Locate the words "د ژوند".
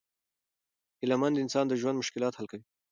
1.67-1.99